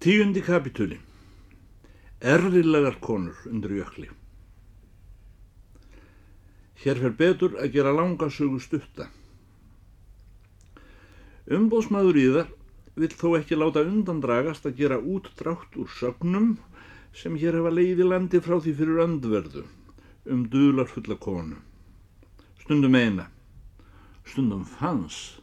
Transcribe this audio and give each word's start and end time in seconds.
Tíundi 0.00 0.40
kapitúli. 0.40 0.96
Erfilegar 2.24 2.94
konur 3.04 3.36
undir 3.44 3.74
jökli. 3.76 4.06
Hér 6.80 7.00
fer 7.02 7.12
betur 7.18 7.58
að 7.60 7.74
gera 7.74 7.92
langa 7.92 8.30
sögu 8.32 8.62
stutta. 8.64 9.10
Umbóðsmaður 11.52 12.20
í 12.22 12.24
þar 12.32 12.48
vill 13.02 13.10
þó 13.20 13.26
ekki 13.42 13.58
láta 13.60 13.84
undandragast 13.84 14.70
að 14.70 14.80
gera 14.80 14.96
útdrátt 14.96 15.76
úr 15.76 15.92
sögnum 15.98 16.54
sem 17.12 17.36
hér 17.36 17.60
hefa 17.60 17.74
leiði 17.76 18.08
landi 18.08 18.40
frá 18.40 18.56
því 18.56 18.74
fyrir 18.80 19.04
öndverðu 19.04 19.66
um 20.32 20.46
dularfulla 20.48 21.20
konu. 21.20 21.60
Stundum 22.64 22.96
eina, 22.96 23.28
stundum 24.24 24.64
fans. 24.64 25.39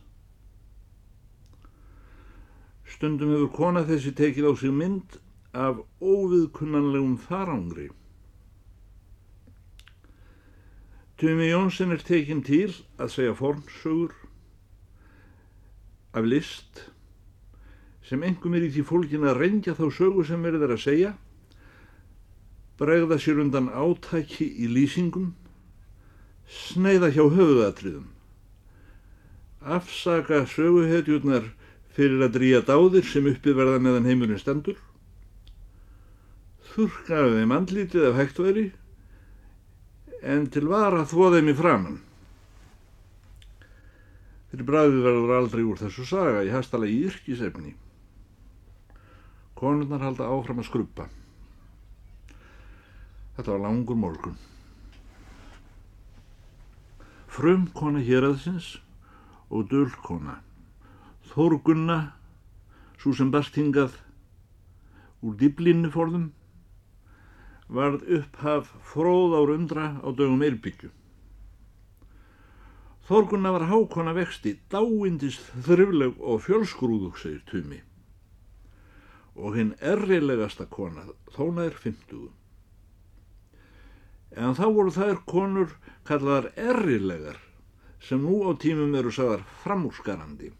Stundum 2.97 3.29
hefur 3.29 3.51
kona 3.53 3.83
þessi 3.85 4.09
tekið 4.17 4.45
á 4.49 4.53
sig 4.57 4.71
mynd 4.73 5.19
af 5.53 5.83
óviðkunnanlegum 6.01 7.17
farangri. 7.21 7.91
Tumi 11.21 11.51
Jónsson 11.51 11.93
er 11.93 12.01
tekinn 12.01 12.41
til 12.45 12.71
að 12.97 13.11
segja 13.13 13.35
formsögur 13.37 14.15
af 16.17 16.25
list 16.25 16.87
sem 18.07 18.25
engum 18.25 18.57
er 18.57 18.65
í 18.65 18.71
því 18.73 18.85
fólkin 18.89 19.27
að 19.29 19.43
reyngja 19.43 19.75
þá 19.77 19.85
sögu 19.93 20.25
sem 20.25 20.49
er 20.49 20.57
þeir 20.57 20.73
að 20.73 20.81
segja, 20.87 21.13
bregða 22.81 23.19
sér 23.21 23.43
undan 23.43 23.69
átæki 23.69 24.47
í 24.63 24.71
lýsingum, 24.73 25.35
sneiða 26.49 27.11
hjá 27.13 27.25
höfuðatriðum, 27.27 28.09
afsaka 29.61 30.45
söguhetjurnar 30.49 31.51
fyrir 31.97 32.21
að 32.21 32.35
drýja 32.37 32.61
dáðir 32.65 33.05
sem 33.09 33.25
uppið 33.25 33.57
verða 33.57 33.81
meðan 33.81 34.05
heimurinn 34.05 34.41
stendur, 34.41 34.77
þurka 36.75 37.23
af 37.23 37.31
þeim 37.33 37.55
andlítið 37.55 38.05
af 38.11 38.19
hægtveri, 38.19 38.67
en 40.21 40.45
til 40.53 40.67
var 40.69 40.93
að 40.93 41.09
þvó 41.13 41.31
þeim 41.33 41.49
í 41.49 41.57
framann. 41.57 41.97
Fyrir 44.51 44.69
bræðið 44.69 45.03
verður 45.07 45.35
aldrei 45.39 45.63
úr 45.65 45.81
þessu 45.81 46.05
saga 46.07 46.45
í 46.45 46.53
hastala 46.53 46.87
í 46.87 47.01
yrkisefni. 47.09 47.73
Konurnar 49.57 50.05
halda 50.05 50.29
áfram 50.29 50.61
að 50.61 50.69
skruppa. 50.69 51.07
Þetta 53.37 53.53
var 53.53 53.63
langur 53.65 53.97
morgun. 53.97 54.37
Frum 57.27 57.67
kona 57.73 58.01
héræðsins 58.01 58.77
og 59.49 59.67
dölkona. 59.69 60.39
Þórgunna, 61.37 61.97
svo 62.97 63.13
sem 63.13 63.29
bast 63.29 63.57
hingað 63.59 63.93
úr 65.21 65.35
diblinni 65.37 65.91
forðum, 65.93 66.31
varð 67.69 68.07
upphaf 68.17 68.71
fróð 68.91 69.35
ár 69.37 69.53
undra 69.53 69.89
á 70.01 70.09
dögum 70.09 70.41
eirbyggju. 70.47 70.89
Þórgunna 73.07 73.53
var 73.53 73.67
hákona 73.69 74.15
vexti, 74.17 74.57
dáindis 74.73 75.37
þrifleg 75.67 76.17
og 76.17 76.41
fjölsgrúðug, 76.47 77.21
segir 77.21 77.45
Tumi 77.45 77.83
og 79.37 79.53
hinn 79.53 79.75
errilegasta 79.85 80.65
kona 80.65 81.03
þóna 81.35 81.67
er 81.69 81.75
fymtugu. 81.77 82.31
En 84.33 84.55
þá 84.57 84.65
voru 84.73 84.93
þær 84.93 85.19
konur 85.29 85.75
kallaðar 86.07 86.49
errilegar 86.57 87.37
sem 88.03 88.21
nú 88.21 88.41
á 88.49 88.57
tímum 88.57 88.95
eru 88.97 89.13
sagðar 89.13 89.45
framúrskarandi. 89.63 90.51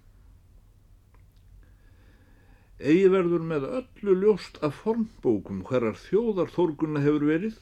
Egi 2.78 3.08
verður 3.09 3.42
með 3.42 3.64
öllu 3.80 4.14
ljóst 4.22 4.59
af 4.61 4.75
formbókum 4.83 5.64
hverjar 5.66 5.97
þjóðarþórgunna 5.97 7.02
hefur 7.02 7.25
verið, 7.31 7.56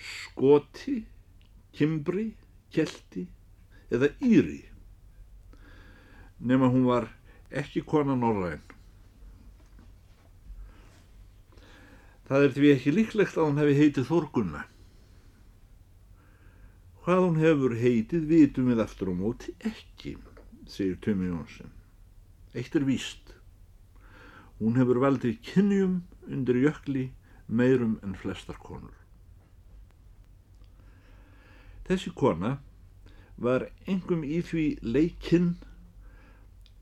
skoti, 0.00 1.02
kimbri, 1.76 2.30
kelti 2.72 3.26
eða 3.92 4.08
íri, 4.24 4.62
nema 6.40 6.72
hún 6.72 6.88
var 6.88 7.10
ekki 7.52 7.84
kona 7.84 8.16
norræn. 8.16 8.64
Það 12.26 12.42
er 12.46 12.56
því 12.56 12.72
ekki 12.72 12.96
líklegt 12.96 13.36
að 13.36 13.46
hún 13.46 13.60
hefði 13.60 13.76
heitið 13.78 14.08
Þorgunna. 14.08 14.64
Hvað 17.04 17.22
hún 17.22 17.36
hefur 17.38 17.76
heitið 17.78 18.24
vitum 18.32 18.72
við 18.72 18.82
aftur 18.82 19.12
á 19.12 19.14
móti 19.14 19.54
ekki, 19.68 20.16
segir 20.66 20.96
Tumi 21.04 21.28
Jónsson. 21.30 21.70
Eitt 22.56 22.74
er 22.74 22.88
víst. 22.88 23.35
Hún 24.60 24.78
hefur 24.80 25.02
valdið 25.02 25.40
kynjum 25.44 26.00
undir 26.32 26.60
jökli 26.62 27.10
meirum 27.48 27.98
en 28.02 28.16
flestar 28.16 28.58
konur. 28.62 28.94
Þessi 31.86 32.10
kona 32.18 32.56
var 33.36 33.68
engum 33.86 34.24
í 34.24 34.40
því 34.42 34.66
leikinn 34.82 35.52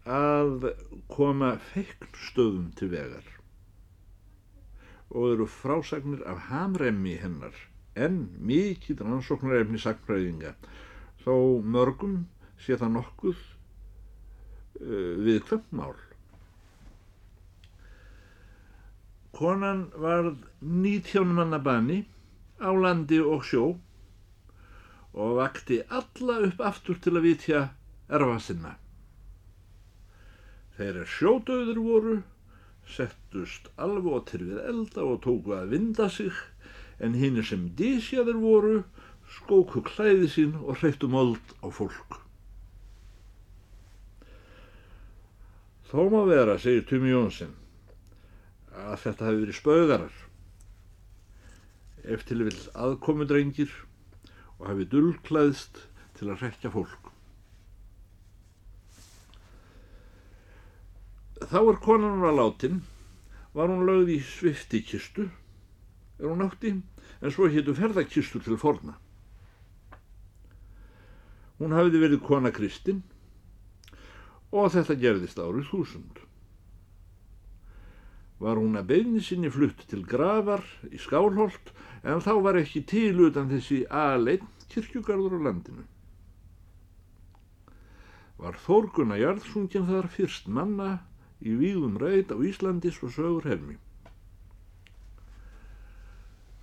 að 0.08 0.70
koma 1.10 1.54
feiknstöðum 1.72 2.70
til 2.78 2.90
vegar 2.92 3.26
og 5.14 5.34
eru 5.34 5.46
frásagnir 5.46 6.24
af 6.26 6.48
hamremmi 6.50 7.14
hennar 7.20 7.54
en 7.94 8.24
mikið 8.42 9.04
rannsóknarefni 9.04 9.78
sagfræðinga 9.82 10.54
þó 11.24 11.34
mörgum 11.62 12.24
sé 12.60 12.78
það 12.80 12.96
nokkuð 12.96 13.38
uh, 14.80 15.14
við 15.24 15.40
kvömmál. 15.46 15.94
Konan 19.34 19.88
varð 19.98 20.36
nítjón 20.60 21.34
manna 21.34 21.58
bani 21.58 22.04
á 22.62 22.70
landi 22.70 23.18
og 23.20 23.42
sjó 23.48 23.64
og 25.14 25.36
vakti 25.38 25.80
alla 25.98 26.40
upp 26.48 26.62
aftur 26.70 26.98
til 27.02 27.16
að 27.18 27.26
vitja 27.28 27.62
erfa 28.08 28.38
sinna. 28.42 28.74
Þeir 30.76 31.00
er 31.02 31.10
sjódauður 31.16 31.80
voru 31.88 32.14
settust 32.94 33.70
alvotir 33.80 34.42
við 34.44 34.60
elda 34.70 35.04
og 35.06 35.22
tóku 35.26 35.54
að 35.56 35.74
vinda 35.74 36.08
sig 36.10 36.34
en 37.02 37.14
hinn 37.18 37.40
sem 37.46 37.68
dísjaður 37.78 38.38
voru 38.42 38.76
skóku 39.38 39.82
klæði 39.86 40.28
sín 40.30 40.54
og 40.62 40.78
hreittu 40.80 41.08
mold 41.10 41.54
á 41.64 41.68
fólk. 41.72 42.20
Þó 45.90 46.08
má 46.10 46.24
vera, 46.26 46.58
segir 46.58 46.86
Tumi 46.88 47.12
Jónsson, 47.12 47.52
að 48.74 49.00
þetta 49.04 49.28
hefði 49.28 49.42
verið 49.44 49.58
spaugarar, 49.58 50.14
eftir 52.16 52.42
vil 52.44 52.56
aðkomundrengir 52.74 53.72
og 54.58 54.66
hefði 54.70 54.88
dullklæðst 54.94 55.84
til 56.18 56.30
að 56.30 56.42
rekja 56.46 56.72
fólk. 56.74 57.10
Þá 61.44 61.58
er 61.60 61.80
konan 61.84 62.22
var 62.22 62.36
látin, 62.36 62.82
var 63.54 63.70
hún 63.70 63.86
lögð 63.86 64.14
í 64.16 64.20
svifti 64.24 64.80
kistu, 64.86 65.28
er 66.18 66.30
hún 66.30 66.44
átti, 66.46 66.74
en 67.20 67.32
svo 67.34 67.48
héttu 67.50 67.74
ferðakistu 67.76 68.40
til 68.42 68.58
forna. 68.60 68.96
Hún 71.60 71.74
hafiði 71.76 72.00
verið 72.02 72.24
kona 72.26 72.50
Kristinn 72.54 73.04
og 74.54 74.72
þetta 74.74 74.96
gerðist 74.98 75.38
árið 75.38 75.68
þúsund. 75.70 76.18
Var 78.42 78.58
hún 78.58 78.76
að 78.78 78.88
beigni 78.90 79.22
sinni 79.22 79.50
flutt 79.52 79.84
til 79.90 80.02
gravar 80.08 80.64
í 80.90 80.98
Skálholt 80.98 81.70
en 82.02 82.22
þá 82.24 82.32
var 82.42 82.58
ekki 82.58 82.82
til 82.90 83.14
utan 83.28 83.50
þessi 83.52 83.84
aðleinn 83.86 84.48
kirkjugarður 84.72 85.38
á 85.38 85.44
landinu. 85.48 85.84
Var 88.42 88.58
Þórgunna 88.66 89.16
Jarðsungin 89.20 89.86
þar 89.88 90.10
fyrst 90.10 90.50
manna 90.50 90.90
í 91.40 91.54
víðum 91.60 91.98
reit 92.02 92.34
á 92.34 92.36
Íslandis 92.42 92.98
og 93.06 93.14
sögur 93.14 93.46
hermi. 93.46 93.78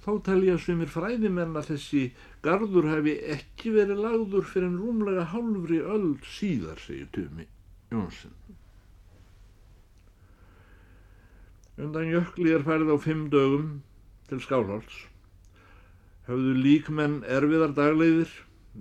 Þá 0.02 0.12
telja 0.26 0.58
sumir 0.58 0.90
fræðimenn 0.90 1.58
að 1.60 1.76
þessi 1.76 2.04
gardur 2.46 2.88
hefi 2.90 3.20
ekki 3.36 3.74
verið 3.76 4.02
lagður 4.02 4.48
fyrir 4.50 4.72
en 4.72 4.80
rúmlega 4.82 5.28
hálfri 5.30 5.78
öld 5.86 6.26
síðar, 6.26 6.82
segir 6.82 7.10
Tumi 7.14 7.46
Jónsson. 7.94 8.34
Undan 11.82 12.12
jökli 12.12 12.52
er 12.54 12.62
færið 12.62 12.92
á 12.94 12.98
fimm 13.02 13.22
dögum 13.34 13.70
til 14.30 14.42
Skálholts. 14.44 14.98
Höfðu 16.28 16.52
líkmenn 16.62 17.22
erfiðar 17.26 17.74
dagleiðir 17.74 18.34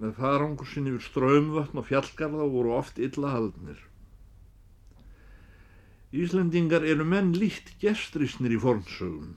með 0.03 0.19
farangur 0.19 0.69
sinni 0.69 0.93
yfir 0.93 1.07
ströymvötn 1.07 1.81
og 1.81 1.87
fjallgarða 1.89 2.49
voru 2.53 2.75
oft 2.77 3.01
illa 3.01 3.33
haldnir. 3.33 3.79
Íslendingar 6.13 6.85
eru 6.85 7.07
menn 7.07 7.33
líkt 7.39 7.73
gestrisnir 7.81 8.53
í 8.53 8.61
fornsögum 8.61 9.33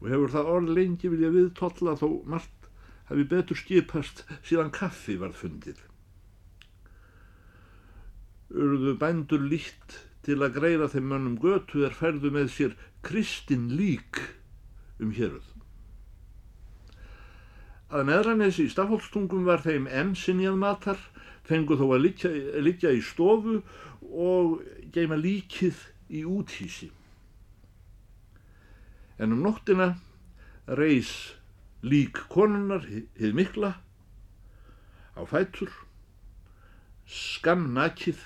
og 0.00 0.10
hefur 0.10 0.34
það 0.34 0.52
orð 0.56 0.74
lengi 0.80 1.12
vilja 1.12 1.30
viðtolla 1.34 1.94
þó 2.00 2.08
margt 2.34 2.70
hafi 3.10 3.26
betur 3.30 3.58
skipast 3.62 4.24
síðan 4.42 4.74
kaffi 4.74 5.18
varð 5.20 5.38
fundir. 5.44 5.78
Urðu 8.50 8.96
bændur 8.98 9.44
líkt 9.46 10.00
til 10.26 10.36
að 10.44 10.56
greiða 10.58 10.90
þeim 10.92 11.08
mönnum 11.12 11.38
götu 11.40 11.84
er 11.86 11.96
færðu 11.96 12.32
með 12.34 12.50
sér 12.52 12.76
kristin 13.06 13.70
lík 13.76 14.20
um 15.00 15.14
héruð. 15.16 15.46
Að 17.90 18.06
neðranesi 18.06 18.68
í 18.68 18.70
stafhólstungum 18.70 19.48
var 19.48 19.64
þeim 19.64 19.88
enn 19.90 20.12
sinjað 20.14 20.60
matar, 20.60 21.00
fengu 21.42 21.74
þó 21.80 21.88
að 21.96 22.04
liggja 22.62 22.92
í 22.94 23.00
stofu 23.02 23.58
og 24.10 24.60
geima 24.94 25.18
líkið 25.18 25.80
í 26.14 26.22
úthísi. 26.28 26.90
En 29.18 29.34
um 29.34 29.42
nóttina 29.42 29.94
reys 30.78 31.34
lík 31.82 32.22
konunnar 32.30 32.84
hið 32.86 33.34
mikla 33.34 33.72
á 35.18 35.22
fætur, 35.26 35.72
skam 37.10 37.72
nakið 37.74 38.20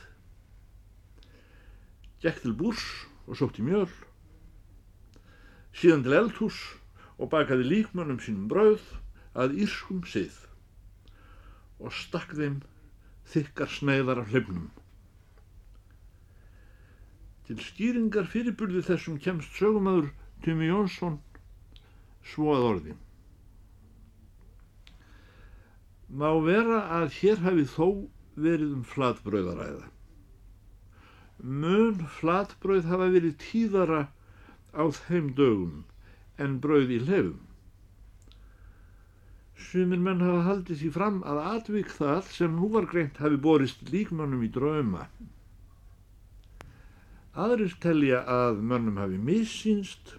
gekk 2.25 2.41
til 2.41 2.55
búrs 2.57 2.85
og 3.29 3.37
sótti 3.37 3.65
mjöl, 3.65 3.91
síðan 5.77 6.05
til 6.07 6.17
eldhús 6.17 6.61
og 7.21 7.29
bakaði 7.35 7.67
líkmönnum 7.69 8.21
sínum 8.25 8.49
brauð 8.49 8.85
að 9.37 9.59
írskum 9.65 10.01
sið 10.09 10.39
og 11.85 11.93
stakk 11.93 12.33
þeim 12.39 12.63
þykkar 13.29 13.73
sneiðar 13.77 14.23
af 14.23 14.33
hlifnum. 14.33 14.71
Til 17.45 17.61
skýringar 17.61 18.29
fyrirburði 18.33 18.85
þessum 18.87 19.21
kemst 19.21 19.53
sögumöður 19.59 20.13
Tumi 20.45 20.71
Jónsson 20.71 21.19
svo 22.25 22.55
að 22.57 22.69
orði. 22.71 22.95
Má 26.09 26.31
vera 26.47 26.87
að 27.01 27.11
hér 27.19 27.43
hafi 27.45 27.67
þó 27.69 27.89
verið 28.37 28.71
um 28.79 28.87
flatbröðaræða 28.89 29.94
mun 31.43 32.05
flatbrauð 32.19 32.87
hafa 32.91 33.09
verið 33.15 33.37
tíðara 33.43 34.05
á 34.75 34.85
þeim 34.91 35.33
dögum 35.39 35.85
en 36.39 36.59
brauð 36.63 36.93
í 36.95 37.01
lefum. 37.03 37.41
Sumir 39.55 40.01
menn 40.03 40.23
hafa 40.25 40.43
haldið 40.49 40.81
því 40.83 40.91
fram 40.97 41.21
að 41.31 41.41
atvík 41.45 41.93
það 41.95 42.31
sem 42.37 42.57
nú 42.59 42.69
var 42.75 42.89
greint 42.91 43.21
hafi 43.23 43.39
borist 43.47 43.87
líkmönnum 43.91 44.43
í 44.47 44.51
drauma. 44.57 45.07
Aðrir 47.35 47.75
telja 47.83 48.23
að 48.31 48.61
mönnum 48.63 48.99
hafi 49.03 49.19
missýnst 49.19 50.15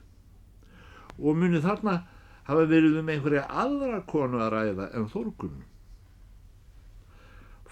og 1.20 1.38
muni 1.40 1.62
þarna 1.64 2.02
hafa 2.48 2.66
verið 2.72 3.00
um 3.02 3.12
einhverja 3.12 3.46
aðra 3.64 4.02
konu 4.08 4.42
að 4.44 4.52
ræða 4.56 4.90
en 5.00 5.08
þorgunum. 5.12 5.64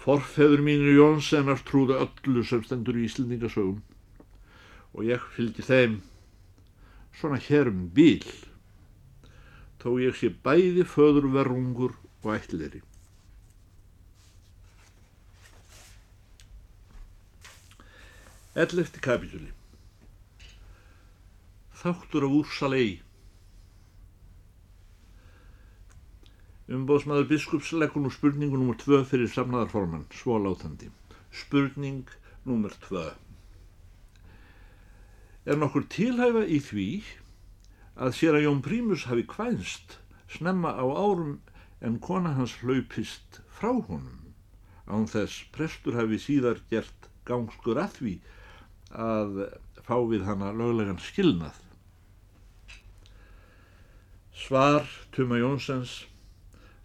Forfeður 0.04 0.60
mínir 0.60 0.98
Jónsennar 0.98 1.62
trúðu 1.64 1.94
öllu 1.96 2.42
sem 2.44 2.60
stendur 2.66 2.98
í 3.00 3.06
Íslendingasögum 3.08 3.78
og 4.92 5.06
ég 5.08 5.22
fylgdi 5.32 5.64
þeim 5.64 5.94
svona 7.16 7.38
hér 7.40 7.70
um 7.70 7.86
bíl 7.96 8.26
þó 9.80 9.94
ég 10.02 10.18
sé 10.18 10.28
bæði 10.44 10.84
föðurverungur 10.88 11.96
og 12.24 12.28
ætliðri. 12.36 12.82
Ellefti 18.60 19.00
kapitúli 19.08 19.50
Þáttur 21.80 22.28
af 22.28 22.36
úrsalegi 22.42 23.03
Umbóðsmaður 26.64 27.26
biskups 27.28 27.74
leggur 27.76 28.00
nú 28.00 28.10
spurningu 28.12 28.56
nr. 28.56 28.76
2 28.80 29.02
fyrir 29.10 29.28
samnaðarforman, 29.28 30.06
svo 30.16 30.38
látandi. 30.40 30.88
Spurning 31.28 32.08
nr. 32.48 32.72
2. 32.86 33.02
Er 35.44 35.60
nokkur 35.60 35.84
tilhæfa 35.92 36.46
í 36.48 36.56
því 36.64 36.88
að 38.00 38.14
sér 38.16 38.38
að 38.38 38.46
Jón 38.46 38.62
Prímus 38.64 39.04
hafi 39.10 39.26
kvænst 39.28 39.98
snemma 40.32 40.72
á 40.72 40.84
árum 40.88 41.34
en 41.84 42.00
kona 42.00 42.32
hans 42.38 42.56
hlaupist 42.62 43.42
frá 43.52 43.74
honum 43.74 44.32
án 44.88 45.04
þess 45.08 45.44
prestur 45.52 46.00
hafi 46.00 46.16
síðar 46.20 46.64
gert 46.72 47.10
gangskur 47.28 47.76
að 47.80 47.98
því 47.98 48.14
að 49.04 49.38
fá 49.84 49.96
við 50.08 50.24
hana 50.24 50.50
löglegan 50.56 51.00
skilnað. 51.00 51.60
Svar 54.32 54.88
Tuma 55.12 55.36
Jónsens 55.44 56.06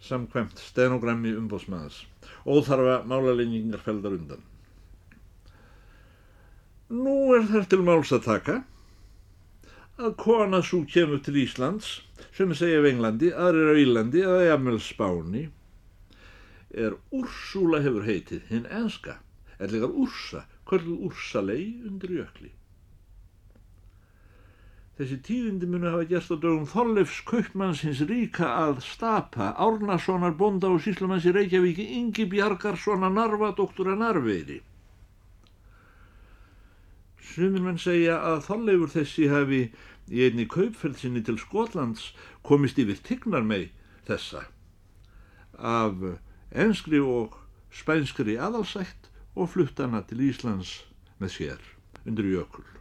samkvæmt 0.04 0.60
stenogrammi 0.60 1.32
umbóðsmaðs. 1.36 2.04
Óþarfa 2.48 3.02
málalengingar 3.08 3.82
feldar 3.84 4.16
undan. 4.16 4.42
Nú 6.90 7.16
er 7.36 7.46
þær 7.46 7.68
til 7.70 7.82
máls 7.86 8.10
að 8.16 8.26
taka 8.26 8.56
að 10.00 10.14
kona 10.18 10.62
svo 10.64 10.80
kemur 10.88 11.20
til 11.22 11.36
Íslands 11.42 12.00
sem 12.36 12.52
segja 12.56 12.80
af 12.80 12.88
Englandi, 12.88 13.30
aðrir 13.30 13.70
á 13.70 13.74
Ílandi 13.84 14.22
eða 14.24 14.46
jafnvel 14.48 14.80
Spáni 14.82 15.42
er 16.70 16.96
Úrsúla 17.14 17.82
hefur 17.84 18.06
heitið 18.06 18.46
hinn 18.48 18.66
enska, 18.70 19.18
er 19.58 19.72
legar 19.74 19.92
Úrsa, 19.92 20.46
kvörluð 20.66 21.10
Úrsalei 21.10 21.64
undir 21.86 22.14
jökli. 22.20 22.52
Þessi 25.00 25.16
tíðindi 25.24 25.64
muni 25.64 25.88
hafa 25.88 26.04
gerst 26.04 26.28
á 26.28 26.36
dögum 26.36 26.66
Þorleifs 26.68 27.22
kaupmanns 27.24 27.80
hins 27.86 28.02
ríka 28.04 28.44
að 28.52 28.82
stapa, 28.84 29.46
Árnasonar 29.56 30.34
bonda 30.36 30.68
og 30.68 30.82
síslumanns 30.84 31.24
í 31.24 31.32
Reykjavíki, 31.32 31.86
Ingi 31.96 32.26
Bjargarssona 32.28 33.08
narva 33.08 33.48
doktora 33.56 33.94
narveiri. 33.96 34.58
Sumir 37.30 37.64
menn 37.64 37.80
segja 37.80 38.18
að 38.28 38.42
Þorleifur 38.50 38.92
þessi 38.92 39.30
hafi 39.32 39.62
í 40.12 40.26
einni 40.26 40.44
kaupfelsinni 40.52 41.22
til 41.24 41.38
Skotlands 41.40 42.10
komist 42.44 42.76
yfir 42.82 43.00
tignar 43.06 43.46
mei 43.46 43.70
þessa 44.10 44.44
af 45.56 46.04
enskri 46.50 47.00
og 47.00 47.40
spænskri 47.72 48.36
aðalsætt 48.36 49.08
og 49.32 49.48
fluttana 49.54 50.04
til 50.12 50.20
Íslands 50.28 50.74
með 51.16 51.34
sér 51.38 51.72
undir 52.04 52.28
jökul. 52.34 52.79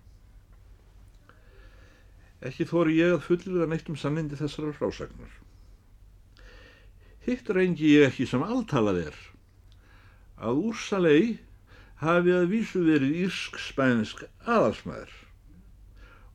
Ekki 2.45 2.67
þóri 2.69 2.95
ég 2.99 3.17
að 3.17 3.25
fullirða 3.25 3.67
neitt 3.67 3.89
um 3.91 3.97
sannindi 3.99 4.37
þessara 4.39 4.71
frásagnar. 4.75 5.31
Hitt 7.25 7.49
reyngi 7.51 7.95
ég 7.97 8.07
ekki 8.07 8.27
sem 8.29 8.43
alltalað 8.45 9.01
er 9.09 9.17
að 10.39 10.61
Úrsalei 10.69 11.39
hafi 11.99 12.31
að 12.31 12.47
vísu 12.53 12.83
verið 12.85 13.17
írsk-spænsk 13.25 14.23
aðalsmaður 14.47 15.11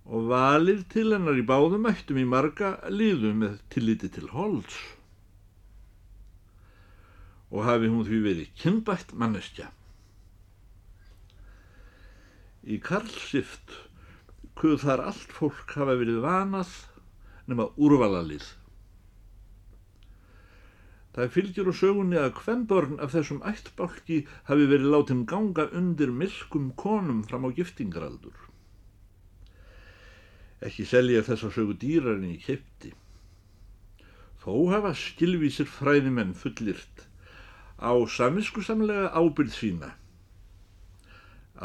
og 0.04 0.26
valið 0.28 0.82
til 0.92 1.06
hennar 1.14 1.40
í 1.40 1.46
báðum 1.48 1.88
ættum 1.88 2.20
í 2.20 2.26
marga 2.28 2.74
liðum 2.92 3.40
með 3.40 3.56
tilliti 3.72 4.10
til 4.12 4.28
holds 4.34 4.76
og 7.54 7.64
hafi 7.64 7.88
hún 7.88 8.04
því 8.04 8.20
verið 8.26 8.52
kynbætt 8.60 9.14
manneskja. 9.16 9.70
Í 12.64 12.76
Karlsift 12.82 13.72
kuð 14.58 14.82
þar 14.84 15.02
allt 15.10 15.32
fólk 15.34 15.72
hafa 15.78 15.96
verið 16.00 16.20
vanað 16.24 16.74
nema 17.50 17.66
úrvalalið. 17.76 18.46
Það 21.14 21.30
fylgjur 21.36 21.70
á 21.70 21.74
sögunni 21.78 22.18
að 22.18 22.32
hvembörn 22.40 22.98
af 23.04 23.12
þessum 23.14 23.42
ættbálki 23.46 24.24
hafi 24.48 24.66
verið 24.70 24.90
látið 24.94 25.20
ganga 25.30 25.68
undir 25.80 26.10
milkum 26.10 26.72
konum 26.80 27.22
fram 27.28 27.46
á 27.46 27.54
giftingaraldur. 27.54 28.34
Ekki 30.64 30.86
selja 30.88 31.22
þess 31.22 31.46
að 31.46 31.54
sögu 31.58 31.76
dýrarinn 31.78 32.34
í 32.34 32.40
kipti. 32.42 32.90
Þó 34.42 34.54
hafa 34.72 34.94
skilvísir 34.98 35.70
fræðimenn 35.70 36.34
fullirt 36.34 37.06
á 37.78 37.94
saminskusamlega 38.10 39.12
ábyrð 39.14 39.54
sína 39.54 39.94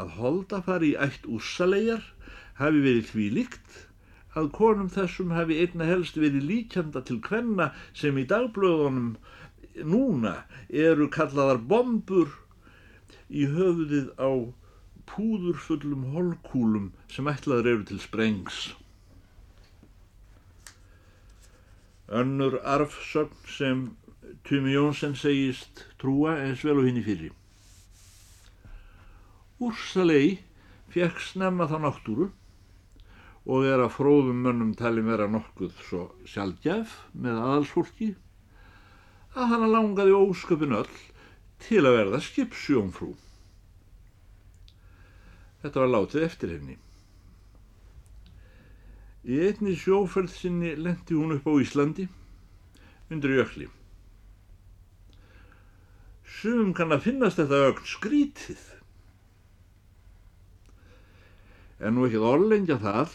að 0.00 0.14
holda 0.20 0.60
fari 0.62 0.92
í 0.92 0.98
ætt 1.02 1.26
úrsalegjar 1.26 2.04
hafi 2.58 2.82
verið 2.84 3.12
því 3.12 3.28
líkt 3.38 3.78
að 4.38 4.50
konum 4.54 4.90
þessum 4.92 5.32
hafi 5.34 5.58
einna 5.62 5.86
helst 5.88 6.18
verið 6.20 6.46
líkjanda 6.46 7.02
til 7.06 7.18
kvenna 7.24 7.70
sem 7.96 8.18
í 8.18 8.26
dagblöðunum 8.30 9.16
núna 9.90 10.34
eru 10.68 11.08
kallaðar 11.10 11.60
bombur 11.72 12.32
í 13.30 13.46
höfuðið 13.50 14.10
á 14.18 14.30
púðurfullum 15.10 16.10
holkúlum 16.14 16.90
sem 17.10 17.28
ætlaður 17.30 17.70
eru 17.72 17.88
til 17.88 18.00
sprengs. 18.02 18.60
Önnur 22.10 22.58
arfsögn 22.66 23.50
sem 23.50 23.82
Tumi 24.46 24.74
Jónsson 24.74 25.16
segist 25.18 25.84
trúa 25.98 26.36
eins 26.42 26.62
vel 26.66 26.78
og 26.78 26.86
hinn 26.86 26.98
í 26.98 27.06
fyrir. 27.06 27.34
Úrsalei 29.60 30.40
fekk 30.90 31.18
snemma 31.22 31.66
þá 31.70 31.78
náttúru 31.84 32.30
og 33.50 33.66
er 33.66 33.82
að 33.82 33.94
fróðum 33.96 34.44
mönnum 34.44 34.74
tali 34.78 35.02
vera 35.02 35.26
nokkuð 35.30 35.72
svo 35.88 36.04
sjálfgjaf 36.30 36.92
með 37.18 37.40
aðalsfólki 37.40 38.12
að 39.34 39.50
hana 39.54 39.70
langaði 39.70 40.14
ósköpun 40.14 40.76
öll 40.78 41.00
til 41.60 41.82
að 41.82 41.96
verða 41.96 42.20
skipsjónfrú. 42.24 43.10
Þetta 45.60 45.82
var 45.82 45.92
látið 45.92 46.26
eftir 46.28 46.54
henni. 46.54 46.76
Í 49.28 49.36
einni 49.50 49.74
sjóferð 49.76 50.32
sinni 50.32 50.72
lendi 50.78 51.18
hún 51.18 51.34
upp 51.36 51.50
á 51.50 51.52
Íslandi 51.60 52.06
undir 53.12 53.34
jökli. 53.36 53.66
Sum 56.40 56.70
kann 56.72 56.94
að 56.94 57.04
finnast 57.08 57.40
þetta 57.42 57.64
ögn 57.68 57.90
skrítið. 57.90 58.62
En 61.80 61.96
nú 61.96 62.06
ekki 62.06 62.22
orðlengja 62.24 62.78
það, 62.80 63.12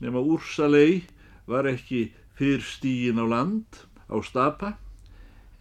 nema 0.00 0.20
Úrsalei 0.20 1.04
var 1.46 1.66
ekki 1.66 2.12
fyrr 2.38 2.62
stígin 2.62 3.18
á 3.18 3.26
land 3.26 3.84
á 4.08 4.16
stapa, 4.22 4.76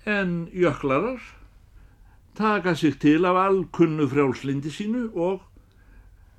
en 0.06 0.48
jöklarar 0.53 1.22
taka 2.38 2.75
sig 2.75 3.00
til 3.00 3.25
af 3.25 3.36
allkunnu 3.36 4.08
frjálslindi 4.08 4.70
sínu 4.72 5.08
og, 5.17 5.41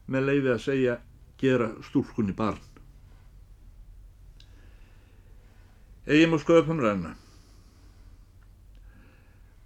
með 0.06 0.28
leiði 0.28 0.52
að 0.54 0.62
segja, 0.62 0.94
gera 1.38 1.72
stúlkunni 1.82 2.34
barn. 2.38 2.62
Egin 6.06 6.32
og 6.32 6.40
sköpum 6.40 6.78
ræna. 6.80 7.16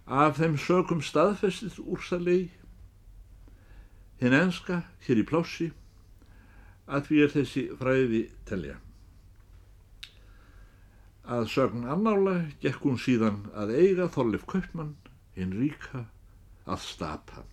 Af 0.09 0.41
þeim 0.41 0.57
sögum 0.59 1.05
staðfestið 1.05 1.79
úrsalegi, 1.85 2.49
hinn 4.19 4.35
enska 4.35 4.83
hér 5.07 5.21
í 5.23 5.29
plássi, 5.29 5.69
að 6.93 7.07
því 7.09 7.21
er 7.25 7.31
þessi 7.37 7.63
fræði 7.81 8.23
telja. 8.49 8.77
Að 11.23 11.47
sögn 11.53 11.87
annála 11.89 12.35
gekk 12.63 12.85
hún 12.85 12.99
síðan 13.01 13.45
að 13.57 13.75
eiga 13.79 14.09
Þorleif 14.13 14.45
Kaupmann, 14.51 14.97
hinn 15.39 15.55
ríka, 15.57 16.07
að 16.67 16.83
stapa. 16.85 17.45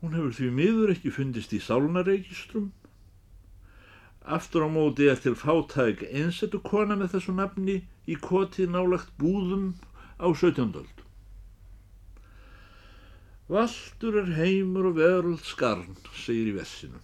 Hún 0.00 0.16
hefur 0.18 0.34
því 0.36 0.50
miður 0.58 0.92
ekki 0.92 1.12
fundist 1.14 1.54
í 1.56 1.62
sálnareikistrum. 1.64 2.72
Aftur 4.24 4.66
á 4.66 4.68
móti 4.72 5.08
eftir 5.12 5.36
fátæk 5.38 6.02
einsettu 6.10 6.60
kona 6.64 6.98
með 7.00 7.14
þessu 7.16 7.36
nafni 7.38 7.78
í 8.08 8.18
koti 8.20 8.66
nálagt 8.68 9.14
búðum 9.20 9.72
á 10.20 10.28
17. 10.28 10.76
öld. 10.82 11.00
Valdur 13.48 14.20
er 14.22 14.30
heimur 14.38 14.90
og 14.90 15.00
veröld 15.00 15.44
skarn, 15.44 15.98
segir 16.16 16.52
í 16.52 16.56
vessinu. 16.58 17.00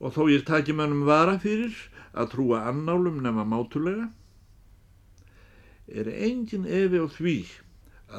Og 0.00 0.12
þó 0.12 0.26
ég 0.28 0.44
taki 0.48 0.74
mannum 0.76 1.06
vara 1.08 1.38
fyrir 1.40 1.76
að 2.12 2.32
trúa 2.34 2.64
annálum 2.68 3.22
nema 3.24 3.46
mátulega, 3.48 4.10
er 5.86 6.10
engin 6.10 6.66
efi 6.66 7.00
á 7.00 7.06
því 7.06 7.36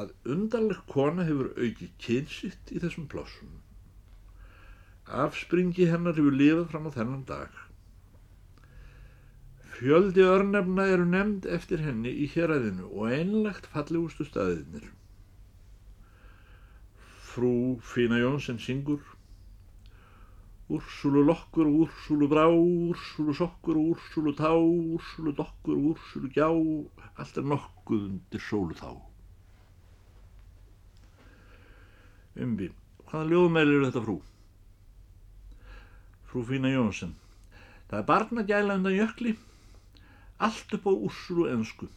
að 0.00 0.12
undarleg 0.34 0.80
kona 0.90 1.24
hefur 1.28 1.52
aukið 1.56 1.90
kynsitt 2.02 2.72
í 2.72 2.80
þessum 2.82 3.08
plássum. 3.12 3.58
Afspringi 5.08 5.88
hennar 5.88 6.18
hefur 6.18 6.36
lifað 6.36 6.68
fram 6.72 6.88
á 6.88 6.96
þennan 6.96 7.24
dag. 7.28 7.52
Fjöldi 9.78 10.24
örnefna 10.26 10.88
eru 10.90 11.06
nefnd 11.06 11.46
eftir 11.54 11.84
henni 11.84 12.10
í 12.10 12.26
héræðinu 12.32 12.88
og 12.90 13.12
einlegt 13.14 13.68
fallegustu 13.72 14.26
staðinir. 14.26 14.88
Frú 17.28 17.78
Fína 17.86 18.18
Jónsson 18.18 18.58
syngur 18.58 19.04
Úrsúlu 20.68 21.22
lokkur, 21.24 21.64
úrsúlu 21.64 22.28
brá, 22.28 22.44
úrsúlu 22.52 23.32
sokkur, 23.32 23.78
úrsúlu 23.80 24.34
tá, 24.36 24.52
úrsúlu 24.52 25.32
dokkur, 25.32 25.78
úrsúlu 25.80 26.28
gjá, 26.28 26.48
allt 27.16 27.38
er 27.40 27.46
nokkuð 27.48 28.02
undir 28.10 28.42
sólu 28.44 28.76
þá. 28.76 28.90
Umbi, 32.44 32.68
hvaða 33.08 33.30
ljóðmæli 33.32 33.78
eru 33.78 33.88
þetta 33.88 34.04
frú? 34.04 34.18
Frú 36.28 36.44
Fína 36.44 36.74
Jónsson. 36.74 37.16
Það 37.88 37.98
er 38.02 38.08
barnagæla 38.12 38.76
undan 38.76 38.98
jökli, 38.98 39.38
allt 40.36 40.76
upp 40.76 40.84
á 40.84 40.92
úrsúlu 40.92 41.48
ensku. 41.48 41.88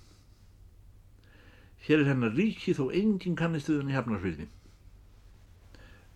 Hér 1.83 2.05
er 2.05 2.13
hennar 2.13 2.31
ríki 2.39 2.71
þó 2.77 2.87
enginn 2.95 3.35
kannistuðin 3.35 3.91
í 3.91 3.97
hefnarsveitin. 3.99 4.51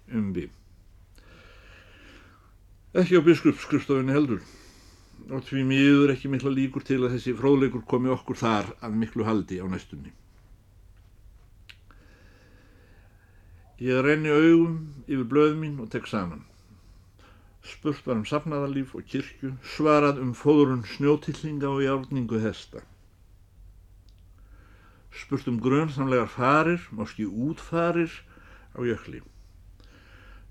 Umbi. 0.07 0.47
Ekki 2.95 3.19
á 3.19 3.27
biskupsskrifstofinni 3.27 4.13
heldur 4.15 4.43
og 5.35 5.41
því 5.43 5.63
miður 5.67 6.11
ekki 6.13 6.29
mikla 6.31 6.51
líkur 6.53 6.83
til 6.87 7.01
að 7.01 7.17
þessi 7.17 7.33
fróðleikur 7.35 7.81
komi 7.91 8.11
okkur 8.13 8.37
þar 8.39 8.69
að 8.87 8.95
miklu 9.01 9.25
haldi 9.27 9.57
á 9.59 9.67
næstunni. 9.67 10.13
Ég 13.83 13.99
renni 14.05 14.31
augum 14.31 14.77
yfir 15.09 15.27
blöð 15.33 15.57
mín 15.59 15.75
og 15.83 15.91
tek 15.91 16.07
saman. 16.07 16.45
Spurt 17.67 17.99
var 18.07 18.21
um 18.21 18.23
safnaðarlíf 18.29 18.95
og 18.95 19.03
kirkju, 19.11 19.51
svarað 19.75 20.23
um 20.23 20.31
fóðurun 20.31 20.87
snjótillinga 20.95 21.67
og 21.67 21.83
járningu 21.83 22.39
hesta. 22.47 22.85
Spurt 25.11 25.51
um 25.51 25.59
grönsamlegar 25.59 26.31
farir, 26.31 26.79
máski 26.95 27.27
útfarir 27.27 28.21
á 28.71 28.79
jökli 28.87 29.25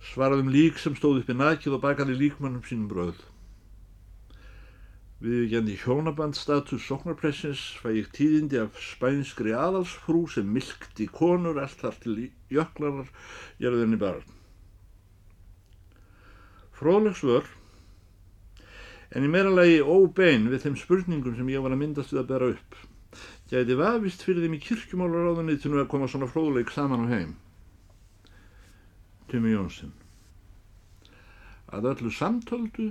svaraðum 0.04 0.50
lík 0.52 0.80
sem 0.80 0.96
stóð 0.98 1.22
upp 1.22 1.30
í 1.32 1.36
nakið 1.38 1.78
og 1.78 1.84
bakaði 1.84 2.18
líkmannum 2.18 2.64
sínum 2.66 2.90
bröð. 2.90 3.22
Við 5.24 5.44
gendi 5.54 5.76
hjónabandstatus 5.80 6.84
soknarpressins 6.84 7.60
fæ 7.80 7.94
ég 7.96 8.10
tíðindi 8.12 8.58
af 8.60 8.76
spænskri 8.82 9.54
aðalsfrú 9.56 10.26
sem 10.28 10.50
milkti 10.52 11.06
konur 11.08 11.60
allt 11.62 11.80
þar 11.80 11.96
til 12.02 12.16
jöklarar 12.52 13.08
gerðinni 13.62 13.96
barn. 14.02 14.26
Fróðlegs 16.74 17.22
vör, 17.24 17.46
en 19.14 19.24
í 19.24 19.30
meira 19.30 19.54
lagi 19.54 19.78
óbein 19.80 20.50
við 20.52 20.66
þeim 20.66 20.76
spurningum 20.82 21.38
sem 21.38 21.54
ég 21.54 21.64
var 21.64 21.72
að 21.72 21.80
myndast 21.84 22.12
við 22.12 22.24
að 22.24 22.30
bera 22.34 22.50
upp, 22.56 22.76
gæti 23.48 23.78
vafist 23.78 24.26
fyrir 24.26 24.44
þeim 24.44 24.58
í 24.58 24.62
kirkjumálaráðunitinu 24.66 25.80
að 25.80 25.90
koma 25.94 26.10
svona 26.10 26.28
fróðleik 26.28 26.74
saman 26.74 27.06
á 27.06 27.12
heim. 27.14 27.32
Tumi 29.30 29.54
Jónsson 29.54 29.92
að 31.74 31.88
öllu 31.90 32.10
samtöldu 32.12 32.90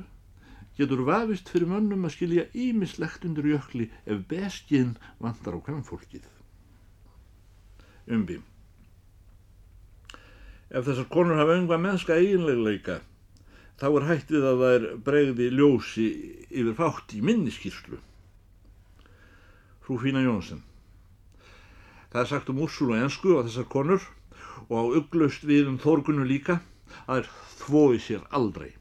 getur 0.78 1.04
vafist 1.08 1.52
fyrir 1.54 1.70
mönnum 1.70 2.08
að 2.08 2.16
skilja 2.16 2.46
ímislegt 2.58 3.26
undir 3.28 3.48
jökli 3.52 3.90
ef 4.10 4.24
bestjinn 4.30 4.96
vantar 5.22 5.56
á 5.56 5.60
kvennfólkið. 5.68 6.26
Umbi 8.12 8.40
Ef 10.74 10.88
þessar 10.88 11.10
konur 11.14 11.38
hafa 11.38 11.60
önga 11.60 11.78
mennska 11.78 12.18
eiginleguleika 12.18 12.98
þá 13.78 13.88
er 13.92 14.08
hætt 14.10 14.34
við 14.34 14.48
að 14.50 14.64
það 14.64 14.76
er 14.80 14.88
bregði 15.06 15.50
ljósi 15.54 16.08
yfir 16.50 16.76
fátt 16.80 17.14
í 17.14 17.22
minniskýrslu. 17.22 18.00
Frú 19.84 20.00
Fína 20.02 20.24
Jónsson 20.26 20.64
Það 22.14 22.22
er 22.22 22.30
sagt 22.30 22.50
um 22.52 22.60
úrsúlu 22.66 22.98
ensku 22.98 23.38
á 23.38 23.46
þessar 23.46 23.70
konur 23.70 24.04
og 24.70 24.76
á 24.80 24.84
ugglaust 25.00 25.44
við 25.48 25.70
um 25.72 25.80
þórgunu 25.82 26.26
líka 26.28 26.60
að 27.10 27.28
þvói 27.64 28.00
sér 28.02 28.24
aldrei. 28.32 28.72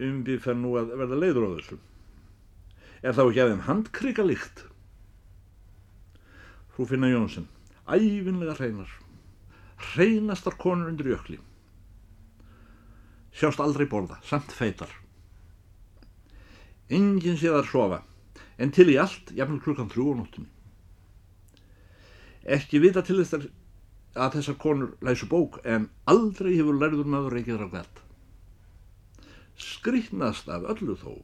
Umbi 0.00 0.38
fer 0.40 0.56
nú 0.56 0.76
að 0.80 0.94
verða 0.96 1.18
leiður 1.18 1.46
á 1.46 1.50
þessu. 1.58 1.78
Er 3.00 3.16
þá 3.16 3.22
ekki 3.26 3.42
aðeins 3.44 3.66
handkrika 3.66 4.24
líkt? 4.24 4.64
Frú 6.74 6.86
Finna 6.88 7.10
Jónsson, 7.10 7.48
æfinlega 7.88 8.56
hreinar, 8.58 8.90
hreinastar 9.90 10.56
konur 10.60 10.92
undir 10.92 11.10
jökli. 11.12 11.40
Sjást 13.36 13.60
aldrei 13.62 13.86
borða, 13.88 14.20
samt 14.26 14.52
feitar. 14.52 14.90
Engin 16.90 17.38
sé 17.38 17.52
þar 17.52 17.68
sofa, 17.68 18.00
en 18.58 18.72
til 18.74 18.88
í 18.92 18.96
allt, 19.00 19.30
jafnvel 19.36 19.60
klukkan 19.64 19.90
þrjú 19.92 20.06
á 20.10 20.14
nóttunni. 20.20 20.50
Ekki 22.44 22.80
vita 22.80 23.02
til 23.04 23.18
þess 23.20 23.48
að 24.16 24.36
þessar 24.36 24.56
konur 24.60 24.94
læsu 25.04 25.28
bók, 25.30 25.60
en 25.64 25.88
aldrei 26.08 26.54
hefur 26.56 26.78
lærður 26.80 27.10
maður 27.10 27.36
reykið 27.36 27.60
rákvært. 27.60 28.00
Skrýtnast 29.60 30.48
af 30.48 30.64
öllu 30.72 30.96
þó 30.96 31.20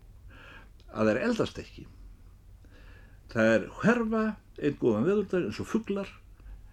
að 0.93 1.11
þeir 1.11 1.23
eldast 1.29 1.59
ekki. 1.61 1.87
Það 3.33 3.53
er 3.55 3.65
hverfa 3.81 4.25
einn 4.61 4.79
góðan 4.81 5.09
veðurdag 5.09 5.49
eins 5.49 5.61
og 5.61 5.71
fugglar 5.71 6.13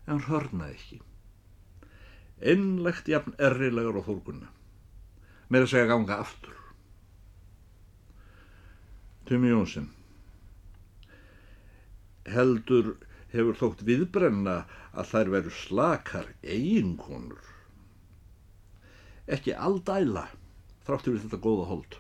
en 0.08 0.22
hörna 0.28 0.70
ekki. 0.74 1.00
Einlegt 2.44 3.08
jafn 3.08 3.36
errilegar 3.40 3.96
á 3.96 4.02
þórkunna. 4.04 4.52
Meira 5.50 5.70
segja 5.70 5.88
ganga 5.88 6.20
aftur. 6.20 6.56
Tumi 9.24 9.54
Jónsson 9.54 9.88
heldur 12.28 12.94
hefur 13.34 13.60
þótt 13.60 13.84
viðbrenna 13.88 14.56
að 14.94 15.12
þær 15.12 15.34
veru 15.36 15.54
slakar 15.58 16.32
eiginkonur. 16.44 17.52
Ekki 19.28 19.54
aldæla 19.68 20.28
þráttur 20.88 21.16
við 21.18 21.28
þetta 21.28 21.44
góða 21.46 21.70
hold. 21.72 22.00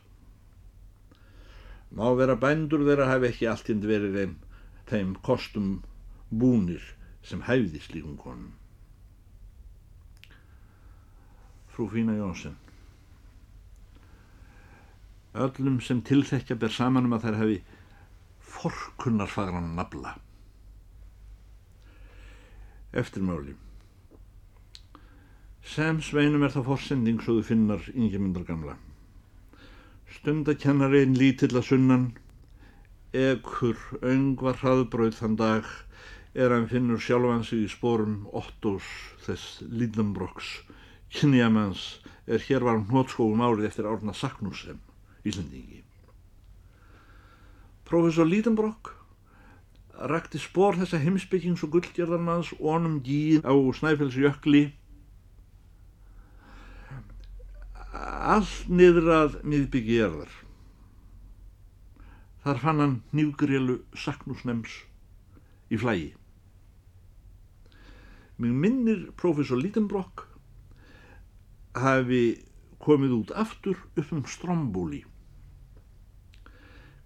Má 1.93 2.07
vera 2.17 2.39
bændur 2.39 2.87
þeirra 2.87 3.11
hafi 3.11 3.29
ekki 3.29 3.49
alltind 3.51 3.85
verið 3.89 4.19
einn 4.23 4.35
þeim 4.89 5.15
kostum 5.25 5.71
búnir 6.29 6.93
sem 7.23 7.45
hæfði 7.47 7.81
slíkum 7.85 8.17
konum. 8.19 8.51
frú 11.73 11.87
Fína 11.89 12.13
Jónsson. 12.13 12.55
Öllum 15.33 15.79
sem 15.81 16.03
tilþekja 16.05 16.57
ber 16.61 16.69
saman 16.69 17.07
um 17.09 17.15
að 17.17 17.23
þær 17.25 17.37
hefi 17.39 17.55
forkunnarfagran 18.53 19.71
nafla. 19.79 20.13
Eftirmáli. 22.93 23.55
Sem 25.65 26.01
sveinum 26.05 26.43
er 26.45 26.51
það 26.53 26.67
forsending 26.67 27.21
svo 27.23 27.39
þú 27.39 27.45
finnar 27.47 27.87
yngjamundar 27.93 28.43
gamla. 28.45 28.75
Stundakennarinn 30.13 31.15
lítill 31.17 31.55
að 31.57 31.65
sunnan, 31.71 32.03
ekkur 33.17 33.79
öngvar 34.05 34.61
hraðbröð 34.61 35.17
þann 35.17 35.39
dag 35.39 35.71
er 36.37 36.53
hann 36.53 36.69
finnur 36.69 37.01
sjálfan 37.01 37.45
sig 37.47 37.65
í 37.65 37.71
spórum 37.73 38.27
Ottós 38.29 38.85
þess 39.25 39.63
Líðambrokks, 39.65 40.53
kynjamanns 41.13 41.87
er 42.29 42.45
hér 42.45 42.65
var 42.65 42.83
hnótskóum 42.91 43.41
árið 43.41 43.71
eftir 43.71 43.89
árna 43.89 44.13
Saknúsem, 44.13 44.77
Íslandingi. 45.25 45.81
Profesor 47.89 48.29
Líðambrokk 48.29 48.93
rakti 49.93 50.41
spór 50.41 50.77
þessa 50.79 50.99
heimsbyggings 51.01 51.63
og 51.65 51.75
gullgerðarmanns 51.75 52.53
onum 52.59 52.99
gíð 53.05 53.45
á 53.45 53.53
Snæfellsjökli 53.53 54.63
allt 57.93 58.69
niður 58.69 59.09
að 59.13 59.37
miðbyggi 59.45 59.99
erðar. 60.01 60.31
Þar 62.43 62.59
fann 62.59 62.81
hann 62.81 62.95
nýfgrilu 63.15 63.77
saknusnems 63.95 64.81
í 65.71 65.79
flægi. 65.79 66.11
Mér 68.41 68.55
minnir 68.65 69.05
profesor 69.19 69.61
Lítenbrokk 69.61 70.25
hafi 71.77 72.23
komið 72.83 73.15
út 73.21 73.33
aftur 73.39 73.77
upp 73.95 74.11
um 74.11 74.25
Strombóli. 74.27 75.03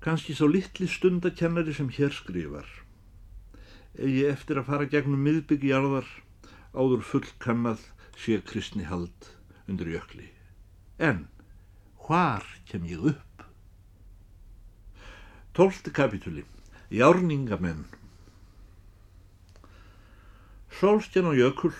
Kanski 0.07 0.31
sá 0.31 0.45
litli 0.47 0.87
stundakennari 0.87 1.73
sem 1.75 1.89
hér 1.91 2.13
skrifar. 2.15 2.67
Egi 3.99 4.21
eftir 4.29 4.55
að 4.61 4.69
fara 4.69 4.85
gegnum 4.87 5.19
miðbyggi 5.19 5.73
jarðar 5.73 6.07
áður 6.71 7.03
fullkannað 7.09 7.83
sé 8.15 8.37
kristni 8.47 8.85
hald 8.87 9.27
undir 9.67 9.91
jökli. 9.91 10.29
En 10.95 11.25
hvar 12.05 12.47
kem 12.71 12.87
ég 12.87 13.03
upp? 13.11 13.43
Tólti 15.51 15.91
kapitúli. 15.91 16.45
Járningamenn. 16.87 17.83
Sólstján 20.79 21.33
og 21.33 21.35
jökul 21.35 21.75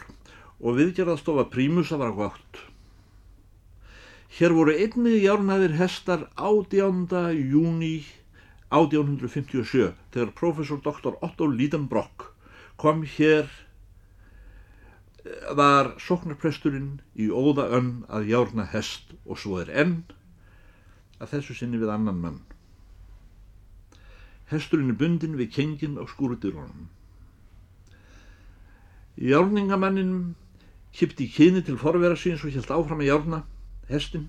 og 0.60 0.82
viðgerðastofa 0.82 1.48
prímusa 1.56 1.96
var 2.04 2.12
átt. 2.28 2.67
Hér 4.38 4.54
voru 4.54 4.70
einnig 4.70 5.24
járnaðir 5.24 5.72
hestar 5.80 6.28
18. 6.38 7.10
júni 7.50 8.04
1857 8.70 9.96
þegar 10.14 10.34
professor 10.38 10.78
doktor 10.86 11.16
Otto 11.26 11.48
Lidenbrock 11.50 12.28
kom 12.78 13.02
hér 13.16 13.50
var 15.58 15.90
sóknarpresturinn 15.98 17.00
í 17.18 17.32
óða 17.34 17.66
önn 17.80 17.90
að 18.14 18.30
járna 18.36 18.68
hest 18.76 19.16
og 19.26 19.42
svo 19.42 19.58
er 19.64 19.74
enn 19.74 19.98
að 21.18 21.34
þessu 21.34 21.58
sinni 21.58 21.82
við 21.82 21.96
annan 21.98 22.22
mann. 22.22 22.40
Hesturinn 24.54 24.94
er 24.94 25.02
bundin 25.02 25.42
við 25.42 25.54
kengin 25.58 25.98
á 25.98 26.06
skúrutirunum. 26.14 26.92
Járningamannin 29.18 30.36
kipti 30.94 31.26
kyni 31.26 31.66
til 31.66 31.82
forvera 31.82 32.14
síns 32.14 32.46
og 32.46 32.54
helt 32.54 32.70
áfram 32.70 33.02
að 33.02 33.16
járna 33.16 33.46
hestin 33.90 34.28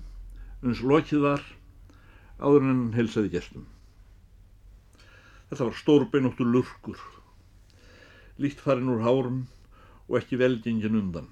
uns 0.63 0.81
lokið 0.83 1.23
var 1.25 1.43
áður 2.39 2.63
en 2.63 2.71
hann 2.71 2.95
helsaði 2.95 3.31
gestum. 3.33 3.65
Þetta 5.49 5.67
var 5.69 5.77
stórbeinóttur 5.79 6.49
lurkur, 6.53 6.99
líkt 8.37 8.61
farin 8.63 8.91
úr 8.93 9.03
hárum 9.03 9.43
og 10.07 10.19
ekki 10.21 10.39
velgengin 10.39 10.97
undan. 10.99 11.29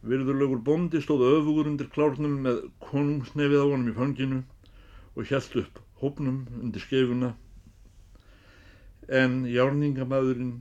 Virðurlegur 0.00 0.62
bondi 0.64 1.02
stóð 1.04 1.26
öfugur 1.28 1.68
undir 1.68 1.90
klárnum 1.92 2.40
með 2.46 2.62
konungsnefið 2.86 3.60
á 3.60 3.66
honum 3.68 3.92
í 3.92 3.96
fanginu 3.96 4.40
og 5.14 5.28
hjælt 5.28 5.56
upp 5.60 5.80
hópnum 6.00 6.46
undir 6.62 6.80
skefuna 6.80 7.34
en 9.10 9.42
járningamæðurinn 9.50 10.60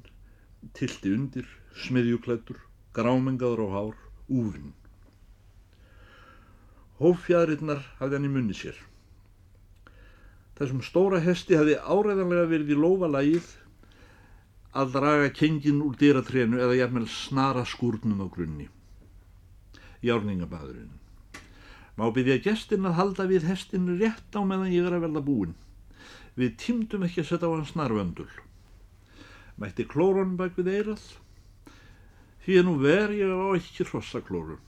tilti 0.75 1.13
undir, 1.13 1.45
smiðjuklættur, 1.85 2.57
grámengaður 2.97 3.61
á 3.63 3.67
hár, 3.75 3.97
úfinn. 4.27 4.73
Hófjæðurinnar 6.99 7.83
hafði 7.99 8.17
hann 8.17 8.27
í 8.27 8.31
munni 8.33 8.55
sér. 8.57 8.75
Þessum 10.59 10.81
stóra 10.83 11.21
hesti 11.23 11.55
hafði 11.55 11.77
áræðanlega 11.79 12.49
verið 12.51 12.73
í 12.75 12.79
lofa 12.79 13.07
lagið 13.07 13.45
að 14.75 14.91
draga 14.97 15.29
kengin 15.31 15.79
úr 15.85 15.95
dyratrénu 16.01 16.59
eða 16.59 16.75
jafnvel 16.81 17.05
snara 17.07 17.63
skúrnum 17.63 18.19
á 18.19 18.27
grunni. 18.27 18.67
Járningabæðurinn. 20.03 20.91
Má 21.95 22.05
byrja 22.15 22.37
gestin 22.43 22.87
að 22.87 22.99
halda 22.99 23.25
við 23.31 23.47
hestin 23.47 23.89
rétt 23.99 24.35
á 24.35 24.43
meðan 24.43 24.75
ég 24.75 24.85
er 24.87 24.99
að 24.99 25.07
velda 25.07 25.23
búin. 25.23 25.55
Við 26.35 26.55
tímdum 26.59 27.07
ekki 27.07 27.23
að 27.23 27.31
setja 27.31 27.47
á 27.47 27.55
hann 27.55 27.67
snarvöndul. 27.67 28.29
Mætti 29.59 29.87
klórun 29.87 30.37
bak 30.39 30.55
við 30.59 30.71
eirað. 30.75 31.03
Því 32.43 32.59
að 32.59 32.67
nú 32.67 32.75
ver 32.83 33.15
ég 33.15 33.31
á 33.31 33.47
ekki 33.55 33.87
hrossaklóru. 33.87 34.59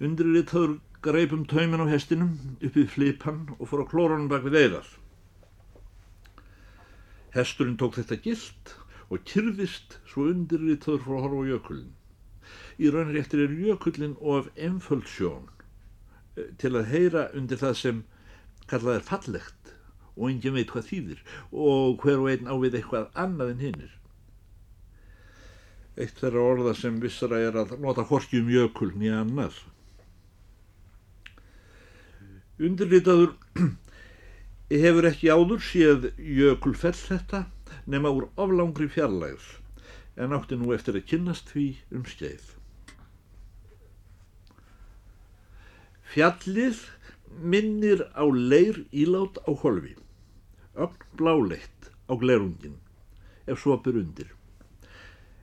Undrið 0.00 0.48
þaður 0.52 0.78
greipum 1.02 1.42
taumin 1.50 1.82
á 1.82 1.86
hestinum 1.90 2.34
uppið 2.62 2.92
flipan 2.94 3.40
og 3.58 3.66
fór 3.68 3.82
á 3.82 3.90
klórun 3.90 4.28
bak 4.30 4.44
við 4.46 4.58
eirað. 4.60 4.92
Hesturinn 7.34 7.78
tók 7.80 7.98
þetta 7.98 8.20
gilt 8.22 8.76
og 9.12 9.24
kyrðist 9.28 9.98
svo 10.08 10.28
undirritaður 10.30 11.02
frá 11.04 11.16
að 11.16 11.24
horfa 11.26 11.42
á 11.42 11.50
jökulin. 11.50 11.90
Í 12.78 12.92
raunréttir 12.92 13.42
er 13.44 13.56
jökullin 13.66 14.14
of 14.20 14.48
enföld 14.56 15.08
sjón 15.10 15.48
eh, 16.36 16.48
til 16.60 16.72
að 16.76 16.88
heyra 16.92 17.26
undir 17.36 17.60
það 17.60 17.74
sem 17.82 18.04
kallað 18.70 19.00
er 19.00 19.08
fallegt 19.08 19.74
og 20.14 20.28
engin 20.28 20.56
veit 20.56 20.70
hvað 20.72 20.88
þýðir 20.90 21.24
og 21.50 22.04
hver 22.04 22.22
og 22.22 22.30
einn 22.32 22.48
ávið 22.48 22.78
eitthvað 22.78 23.10
annað 23.26 23.52
en 23.54 23.66
hinnir. 23.66 23.92
Eitt 25.96 26.20
þeirra 26.20 26.46
orða 26.54 26.72
sem 26.76 27.00
vissara 27.02 27.40
er 27.42 27.58
að 27.64 27.76
nota 27.82 28.04
horki 28.08 28.40
um 28.40 28.48
jökul 28.52 28.92
nýja 28.96 29.20
annað. 29.24 29.58
Undirritaður 32.62 33.32
hefur 34.84 35.06
ekki 35.08 35.30
áður 35.34 35.62
séð 35.66 36.04
jökulfell 36.22 36.94
þetta 36.94 37.40
nema 37.90 38.12
úr 38.14 38.28
oflangri 38.38 38.86
fjarlægð 38.92 39.48
en 40.22 40.34
átti 40.36 40.58
nú 40.60 40.70
eftir 40.76 40.98
að 40.98 41.08
kynnast 41.10 41.50
því 41.50 41.64
um 41.96 42.04
skeið. 42.06 42.44
Fjallið 46.12 46.84
minnir 47.40 48.04
á 48.14 48.24
leir 48.28 48.82
ílát 48.92 49.40
á 49.42 49.50
holfi, 49.62 49.96
ögn 50.76 51.06
bláleitt 51.18 51.88
á 52.06 52.12
glerungin, 52.20 52.76
ef 53.48 53.64
svopur 53.64 53.96
undir, 53.98 54.28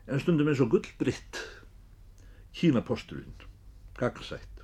en 0.08 0.22
stundum 0.22 0.54
eins 0.54 0.62
og 0.64 0.72
gullbritt, 0.76 1.42
kínaposturinn, 2.54 3.36
gagsætt 3.98 4.59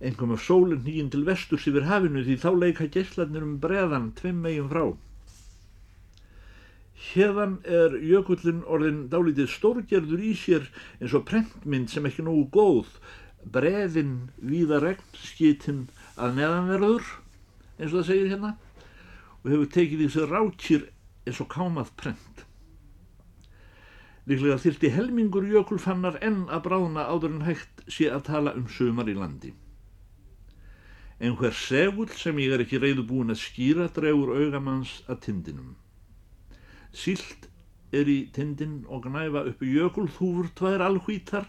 engum 0.00 0.30
af 0.30 0.44
sólinn 0.46 0.84
nýjinn 0.86 1.10
til 1.10 1.24
vesturs 1.26 1.66
yfir 1.66 1.88
hafinu 1.88 2.22
því 2.22 2.36
þá 2.38 2.50
leika 2.54 2.86
gesslarnir 2.94 3.42
um 3.42 3.56
breðan 3.62 4.12
tveim 4.18 4.42
megin 4.44 4.70
frá. 4.70 4.84
Hérðan 7.08 7.56
er 7.66 7.96
jökullin 8.02 8.62
orðin 8.66 9.06
dálítið 9.10 9.50
stórgerður 9.50 10.22
í 10.22 10.32
sér 10.38 10.70
eins 11.00 11.14
og 11.18 11.26
prentmynd 11.30 11.90
sem 11.90 12.06
ekki 12.06 12.26
nógu 12.26 12.46
góð, 12.54 12.94
breðin 13.42 14.30
víða 14.38 14.80
regnskitinn 14.82 15.86
að 16.18 16.40
neðanverður, 16.40 17.12
eins 17.78 17.92
og 17.92 18.00
það 18.00 18.08
segir 18.10 18.32
hérna, 18.34 18.54
og 19.42 19.52
hefur 19.52 19.70
tekið 19.78 20.04
þessi 20.06 20.26
rákir 20.30 20.88
eins 21.26 21.42
og 21.42 21.50
kámað 21.54 21.94
prent. 21.98 22.44
Líklega 24.28 24.60
þyrti 24.62 24.90
helmingur 24.92 25.46
jökulfannar 25.48 26.18
enn 26.22 26.44
að 26.52 26.66
bráðna 26.66 27.06
áður 27.08 27.38
en 27.38 27.46
hægt 27.48 27.88
sé 27.88 28.10
að 28.12 28.28
tala 28.28 28.58
um 28.58 28.66
sömar 28.70 29.08
í 29.08 29.16
landi 29.16 29.54
en 31.18 31.34
hver 31.38 31.54
segull 31.54 32.10
sem 32.14 32.38
ég 32.38 32.54
er 32.54 32.62
ekki 32.62 32.78
reyðu 32.78 33.04
búin 33.08 33.34
að 33.34 33.42
skýra 33.42 33.88
dregur 33.94 34.36
augamanns 34.38 35.00
að 35.10 35.22
tindinum. 35.26 35.74
Sílt 36.94 37.48
er 37.92 38.08
í 38.08 38.28
tindin 38.34 38.84
og 38.86 39.06
knæfa 39.06 39.44
uppi 39.50 39.72
jökulþúfur 39.74 40.52
tvær 40.58 40.84
alhvítar, 40.86 41.48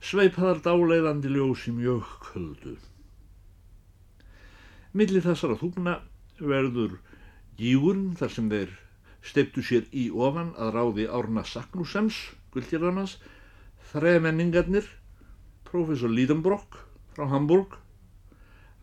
sveipaðar 0.00 0.62
dáleiðandi 0.64 1.32
ljósi 1.32 1.74
mjög 1.76 2.08
köldu. 2.24 2.76
Millir 4.96 5.24
þessara 5.24 5.58
þúfna 5.60 5.98
verður 6.40 6.98
gígurinn 7.60 8.14
þar 8.16 8.32
sem 8.32 8.50
þeir 8.52 8.74
steiptu 9.26 9.64
sér 9.64 9.88
í 9.92 10.08
ofan 10.12 10.54
að 10.56 10.72
ráði 10.76 11.08
árna 11.10 11.42
Saknusems, 11.44 12.16
gullgerðarnas, 12.54 13.18
þremenningarnir, 13.90 14.86
profesor 15.66 16.12
Lidenbrock 16.12 16.78
frá 17.16 17.26
Hamburg, 17.32 17.74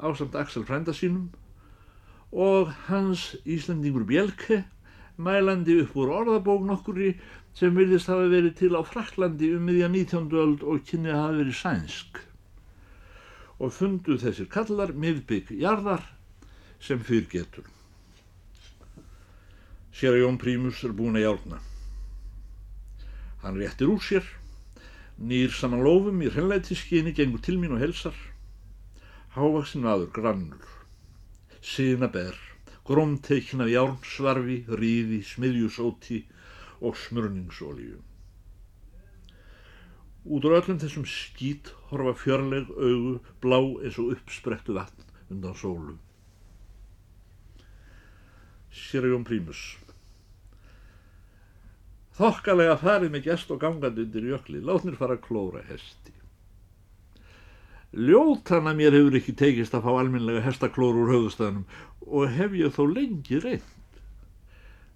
ásamt 0.03 0.35
Axel 0.35 0.65
frænda 0.67 0.93
sínum 0.93 1.31
og 2.33 2.71
hans 2.87 3.35
Íslandingur 3.45 4.05
Bjelke, 4.09 4.63
mælandi 5.17 5.79
upp 5.83 5.95
úr 5.95 6.11
orðabók 6.19 6.63
nokkuri 6.65 7.13
sem 7.53 7.75
virðist 7.77 8.09
hafa 8.09 8.25
verið 8.31 8.55
til 8.57 8.73
á 8.73 8.81
Fraklandi 8.81 9.51
um 9.55 9.67
miðja 9.69 9.89
19. 9.93 10.31
öld 10.33 10.63
og 10.65 10.81
kynnið 10.89 11.19
hafa 11.19 11.35
verið 11.37 11.59
sænsk 11.59 12.23
og 13.61 13.71
fundu 13.71 14.17
þessir 14.19 14.49
kallar 14.51 14.91
miðbygg 14.97 15.53
jarðar 15.61 16.01
sem 16.83 16.99
fyrir 16.99 17.29
getur. 17.31 17.67
Sér 19.93 20.17
að 20.17 20.23
Jón 20.23 20.39
Prímus 20.41 20.81
er 20.83 20.95
búin 20.97 21.19
að 21.19 21.27
járna. 21.27 21.61
Hann 23.43 23.59
réttir 23.61 23.91
úr 23.93 24.01
sér, 24.01 24.25
nýr 25.21 25.53
saman 25.53 25.83
lofum 25.85 26.21
í 26.25 26.31
hreinleitiskinni, 26.33 27.13
gengur 27.13 27.43
til 27.45 27.59
mín 27.61 27.75
og 27.77 27.83
helsar. 27.83 28.17
Hávaksin 29.33 29.87
aður 29.89 30.11
grannur, 30.13 30.65
síðna 31.65 32.05
ber, 32.13 32.35
grómteikna 32.85 33.65
járnsvarfi, 33.71 34.59
ríði, 34.69 35.23
smiðjusóti 35.25 36.19
og 36.85 36.99
smörningsólíu. 37.01 37.97
Út 40.23 40.45
á 40.45 40.49
öllum 40.53 40.77
þessum 40.79 41.07
skít 41.09 41.73
horfa 41.89 42.13
fjörleg 42.21 42.69
augu 42.77 43.17
blá 43.41 43.57
eins 43.81 43.97
og 43.97 44.13
uppsprettu 44.13 44.77
vatn 44.77 45.09
undan 45.33 45.57
sólu. 45.57 45.97
Sérjón 48.69 49.25
Prímus 49.27 49.65
Þokkalega 52.13 52.77
farið 52.77 53.15
með 53.15 53.31
gest 53.31 53.51
og 53.53 53.59
gangandi 53.65 54.05
undir 54.05 54.29
jökli, 54.29 54.61
látnir 54.61 54.95
fara 54.99 55.17
að 55.17 55.25
klóra 55.25 55.65
hesti. 55.65 56.13
Ljótana 57.93 58.73
mér 58.73 58.95
hefur 58.97 59.19
ekki 59.19 59.35
tekist 59.37 59.75
að 59.77 59.85
fá 59.85 59.91
alminlega 59.99 60.41
hestaklóru 60.47 61.03
úr 61.03 61.11
höfustæðanum 61.13 61.67
og 62.09 62.31
hef 62.33 62.55
ég 62.57 62.73
þó 62.73 62.87
lengi 62.89 63.37
reynd. 63.43 63.99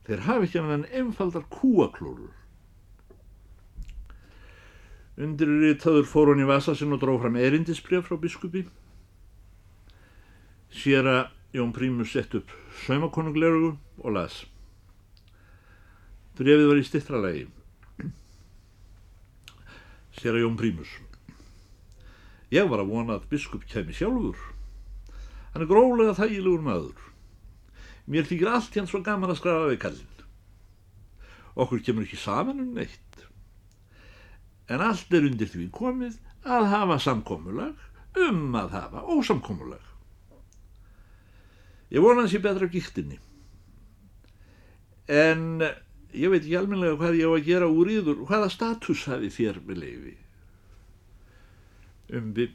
Þeir 0.07 0.23
hafi 0.25 0.47
ekki 0.47 0.63
hann 0.65 0.87
einfaldar 0.89 1.45
kúaklórur. 1.53 2.33
Undir 5.17 5.49
ritaður 5.61 6.09
fór 6.09 6.31
hann 6.31 6.41
í 6.41 6.49
vasa 6.49 6.73
sinn 6.77 6.93
og 6.95 7.01
dróð 7.03 7.23
fram 7.25 7.37
erindisbref 7.37 8.09
frá 8.09 8.17
biskupi. 8.21 8.65
Sér 10.73 11.09
að 11.09 11.23
Jón 11.57 11.73
Prímus 11.73 12.11
sett 12.13 12.33
upp 12.37 12.49
saumakonunglerugu 12.85 13.75
og 14.01 14.13
las. 14.13 14.43
Brefið 16.37 16.69
var 16.69 16.81
í 16.81 16.85
stittralegi. 16.85 17.45
Sér 20.17 20.37
að 20.37 20.47
Jón 20.47 20.57
Prímus. 20.57 20.97
Ég 22.53 22.69
var 22.71 22.83
að 22.83 22.93
vona 22.93 23.17
að 23.17 23.27
biskup 23.31 23.65
kemi 23.67 23.95
sjálfur. 23.95 24.37
Hann 25.53 25.65
er 25.65 25.69
grólega 25.69 26.15
þægilegur 26.15 26.63
maður. 26.63 27.09
Mér 28.07 28.27
þykir 28.29 28.53
allt 28.53 28.75
hérna 28.75 28.91
svo 28.91 29.01
gaman 29.03 29.33
að 29.33 29.41
skrafa 29.41 29.71
við 29.71 29.81
kallin. 29.83 30.13
Okkur 31.57 31.83
kemur 31.83 32.05
ekki 32.05 32.19
saman 32.21 32.61
um 32.63 32.75
neitt 32.77 33.07
en 34.67 34.83
allt 34.83 35.13
er 35.15 35.27
undir 35.27 35.49
því 35.51 35.69
komið 35.75 36.17
að 36.47 36.69
hafa 36.71 36.97
samkómulag 37.03 38.19
um 38.27 38.55
að 38.57 38.73
hafa 38.75 39.03
ósamkómulag. 39.13 39.83
Ég 41.93 42.03
vona 42.03 42.25
hans 42.25 42.35
ég 42.35 42.43
betra 42.43 42.67
gíktinni, 42.67 43.19
en 45.07 45.61
ég 46.11 46.31
veit 46.33 46.41
ekki 46.41 46.57
almenlega 46.59 46.97
hvað 46.99 47.19
ég 47.21 47.31
á 47.31 47.33
að 47.37 47.45
gera 47.47 47.69
úr 47.71 47.91
íður, 47.93 48.25
hvaða 48.27 48.49
status 48.51 49.05
hafi 49.07 49.31
þér 49.31 49.61
með 49.63 49.83
leiði. 49.85 50.15
Um 52.07 52.31
við, 52.37 52.53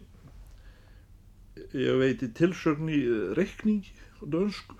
ég 1.76 1.98
veit 2.00 2.22
í 2.24 2.30
tilsögn 2.32 2.88
í 2.88 3.00
reikningi 3.36 3.92
og 4.22 4.30
dönsku. 4.32 4.78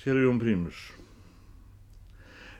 Sér 0.00 0.22
Jón 0.22 0.40
Prímus. 0.40 0.78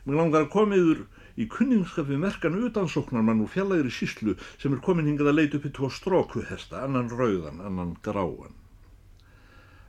Mér 0.05 0.21
langar 0.21 0.45
að 0.45 0.53
komiður 0.53 1.01
í 1.41 1.47
kunningskap 1.51 2.11
við 2.11 2.21
merkan 2.23 2.59
utansóknarmann 2.61 3.41
úr 3.43 3.51
fjallægri 3.51 3.93
síslu 3.93 4.37
sem 4.61 4.75
er 4.77 4.83
komin 4.85 5.09
hingað 5.09 5.33
að 5.33 5.39
leita 5.39 5.59
upp 5.59 5.69
í 5.69 5.73
tvo 5.75 5.89
strókuhesta, 5.91 6.85
annan 6.85 7.09
rauðan, 7.09 7.63
annan 7.65 7.97
gráan. 8.05 8.53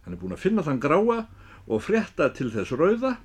Hann 0.06 0.16
er 0.16 0.22
búin 0.22 0.38
að 0.38 0.44
finna 0.46 0.64
þann 0.64 0.80
gráa 0.82 1.20
og 1.66 1.84
frétta 1.84 2.30
til 2.38 2.48
þess 2.54 2.78
rauða. 2.80 3.18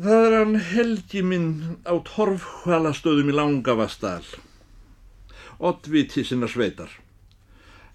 Það 0.00 0.22
er 0.26 0.32
hann 0.32 0.54
helgi 0.64 1.20
minn 1.20 1.48
á 1.84 1.92
torfhvalastöðum 2.08 3.28
í 3.28 3.34
Langavastal, 3.34 4.22
oddviti 5.60 6.22
sinna 6.24 6.48
sveitar. 6.48 6.94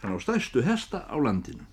Hann 0.04 0.14
á 0.14 0.18
stæstu 0.22 0.62
hesta 0.68 1.02
á 1.10 1.18
landinu. 1.18 1.66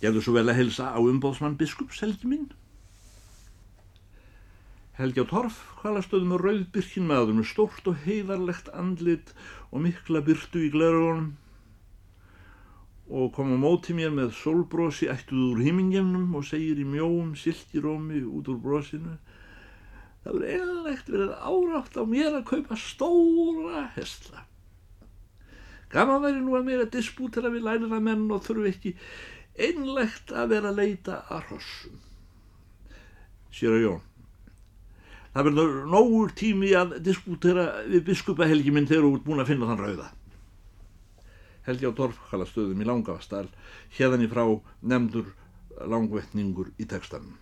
Ég 0.00 0.08
hefðu 0.08 0.22
svo 0.24 0.36
vel 0.38 0.46
að 0.48 0.62
helsa 0.62 0.94
á 0.96 1.00
umbóðsmann 1.02 1.58
biskups 1.60 2.00
helgi 2.00 2.30
minn. 2.30 2.46
Helgi 4.96 5.26
á 5.28 5.30
torf, 5.34 5.60
hvalastöðum 5.82 6.32
og 6.38 6.46
rauðbyrkin 6.46 7.10
maður 7.10 7.36
með 7.42 7.50
stórt 7.52 7.92
og 7.92 8.00
heiðarlegt 8.06 8.72
andlit 8.72 9.34
og 9.68 9.84
mikla 9.90 10.24
byrtu 10.24 10.64
í 10.64 10.72
glerugunum 10.72 11.34
og 13.08 13.32
kom 13.36 13.54
á 13.54 13.58
móti 13.58 13.96
mér 13.96 14.12
með 14.12 14.34
sólbrosi 14.36 15.08
ættuð 15.12 15.44
úr 15.52 15.64
himmingjefnum 15.64 16.36
og 16.36 16.46
segir 16.48 16.80
í 16.80 16.86
mjóum 16.88 17.34
silkirómi 17.38 18.20
út 18.28 18.50
úr 18.52 18.60
brosinu 18.62 19.16
Það 20.24 20.34
verður 20.34 20.54
einlegt 20.58 21.10
verið 21.12 21.30
árátt 21.48 21.94
á 21.96 22.02
mér 22.04 22.34
að 22.36 22.48
kaupa 22.50 22.76
stóra 22.76 23.84
hestla. 23.94 24.42
Gaman 25.88 26.20
væri 26.20 26.42
nú 26.42 26.56
að 26.58 26.66
mér 26.66 26.82
að 26.84 26.90
dispútera 26.98 27.52
við 27.54 27.64
lærina 27.64 28.00
menn 28.02 28.26
og 28.34 28.42
þurfi 28.44 28.72
ekki 28.74 28.92
einlegt 29.56 30.34
að 30.34 30.52
vera 30.52 30.72
að 30.72 30.82
leita 30.82 31.22
að 31.32 31.46
hrossum. 31.48 31.96
Sér 33.54 33.78
að 33.78 33.84
Jón 33.86 34.04
það 35.38 35.46
verður 35.46 35.74
nógur 35.92 36.32
tími 36.34 36.70
að 36.74 36.96
disputera 37.04 37.66
við 37.86 38.08
biskupahelgi 38.08 38.72
minn 38.74 38.88
þegar 38.90 39.04
þú 39.06 39.10
ert 39.14 39.26
búin 39.28 39.42
að 39.42 39.50
finna 39.52 39.68
þann 39.70 39.82
rauða. 39.84 40.06
Helgi 41.68 41.84
á 41.84 41.92
Torfkalastöðum 41.92 42.80
í 42.80 42.86
Langavastal, 42.88 43.46
hérðan 43.92 44.24
í 44.24 44.30
frá 44.32 44.44
nefndur 44.80 45.34
langvetningur 45.84 46.72
í 46.80 46.86
textanum. 46.88 47.36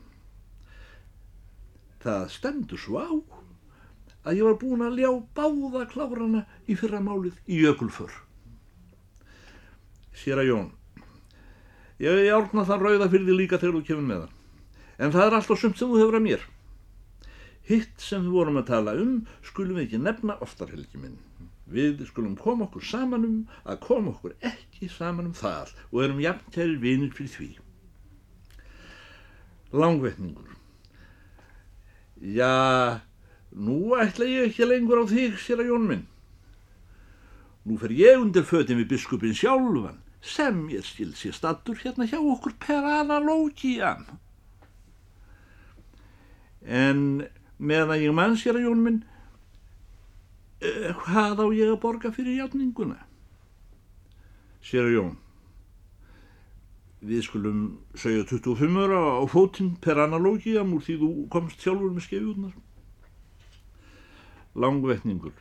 Það 2.02 2.24
stendur 2.34 2.80
svo 2.80 3.02
á 3.02 3.10
að 4.26 4.40
ég 4.40 4.48
var 4.48 4.58
búin 4.58 4.82
að 4.82 4.98
ljá 5.00 5.10
báða 5.38 5.84
klárana 5.90 6.42
í 6.66 6.74
fyrra 6.78 6.98
málið 7.02 7.38
í 7.46 7.60
jökulför. 7.62 8.10
Sér 10.16 10.42
að 10.42 10.50
Jón, 10.50 10.68
ég 12.02 12.32
árna 12.34 12.66
þann 12.66 12.82
rauða 12.82 13.10
fyrir 13.12 13.28
því 13.28 13.38
líka 13.38 13.60
þegar 13.62 13.78
þú 13.78 13.84
kemur 13.86 14.08
með 14.10 14.24
hann, 14.24 14.36
en 14.98 15.14
það 15.14 15.26
er 15.26 15.38
alltaf 15.38 15.62
sumt 15.62 15.78
sem 15.78 15.92
þú 15.92 16.02
hefur 16.02 16.18
að 16.18 16.26
mér. 16.26 16.46
Hitt 17.66 18.02
sem 18.02 18.26
við 18.26 18.34
vorum 18.40 18.58
að 18.58 18.68
tala 18.72 18.96
um 18.98 19.14
skulum 19.46 19.78
við 19.78 19.86
ekki 19.86 20.02
nefna 20.02 20.38
oftar 20.42 20.70
helgi 20.74 20.98
minn. 21.02 21.18
Við 21.66 22.04
skulum 22.06 22.36
koma 22.38 22.68
okkur 22.68 22.84
saman 22.86 23.24
um 23.26 23.38
að 23.66 23.80
koma 23.82 24.12
okkur 24.12 24.36
ekki 24.46 24.88
saman 24.92 25.32
um 25.32 25.34
það 25.34 25.72
og 25.90 26.02
erum 26.04 26.20
jafntæri 26.22 26.76
vinir 26.82 27.14
fyrir 27.16 27.32
því. 27.32 27.48
Langvetningur. 29.74 30.52
Já, 32.22 33.02
nú 33.50 33.96
ætla 33.98 34.28
ég 34.30 34.52
ekki 34.52 34.68
lengur 34.68 35.02
á 35.02 35.04
þig, 35.10 35.34
sér 35.42 35.64
að 35.64 35.72
jón 35.72 35.88
minn. 35.90 36.06
Nú 37.66 37.80
fer 37.82 37.90
ég 37.98 38.22
undir 38.22 38.46
fötin 38.46 38.78
við 38.78 38.92
biskupin 38.94 39.34
sjálfan 39.34 39.98
sem 40.22 40.62
ég 40.70 40.86
skil 40.86 41.10
sér 41.18 41.34
stattur 41.34 41.78
hérna 41.82 42.06
hjá 42.06 42.20
okkur 42.22 42.54
per 42.62 42.86
analógian. 43.02 44.06
En 46.62 47.26
meðan 47.58 48.02
ég 48.02 48.14
mann 48.14 48.38
sér 48.38 48.58
að 48.58 48.68
jón 48.70 48.86
minn 48.86 49.02
hvað 50.60 51.42
á 51.42 51.46
ég 51.52 51.70
að 51.70 51.80
borga 51.82 52.10
fyrir 52.14 52.40
játninguna? 52.40 52.96
Sér 54.64 54.88
að 54.88 54.94
jón 54.96 55.14
við 57.06 57.26
skulum 57.26 57.58
segja 57.94 58.24
25 58.26 58.78
ára 58.82 59.00
á 59.20 59.24
fótinn 59.30 59.76
per 59.84 60.00
analógiam 60.00 60.72
úr 60.74 60.82
því 60.82 60.96
þú 61.02 61.10
komst 61.30 61.60
sjálfur 61.62 61.92
með 61.92 62.06
skefjurnar. 62.08 62.56
Langvetningur 64.56 65.36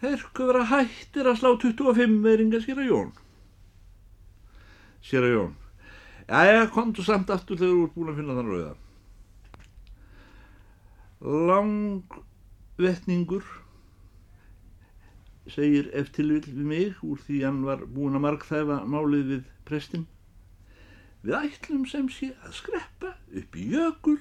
Herku 0.00 0.46
vera 0.46 0.64
hættir 0.70 1.26
að 1.26 1.40
slá 1.40 1.50
25 1.58 2.18
veringa 2.22 2.60
sér 2.62 2.80
að 2.80 2.90
jón. 2.92 3.12
Sér 5.02 5.26
að 5.26 5.34
jón 5.34 5.54
Jæja, 6.26 6.64
kontu 6.74 7.04
samt 7.06 7.30
aftur 7.30 7.58
þegar 7.58 7.74
þú 7.74 7.82
ert 7.84 7.94
búin 7.94 8.08
að 8.10 8.16
finna 8.18 8.34
þann 8.38 8.48
rauða. 8.50 8.72
Langvetningur 11.50 12.24
segir 15.46 15.88
eftirvill 15.94 16.44
við 16.48 16.66
mig 16.66 17.00
úr 17.06 17.20
því 17.22 17.40
hann 17.44 17.62
var 17.64 17.86
búin 17.86 18.18
að 18.18 18.24
markþæfa 18.26 18.82
málið 18.90 19.32
við 19.32 19.42
prestin 19.68 20.06
Við 21.26 21.34
ætlum 21.34 21.86
sem 21.90 22.06
sé 22.12 22.28
að 22.46 22.52
skreppa 22.54 23.12
upp 23.40 23.56
í 23.58 23.64
jökul 23.72 24.18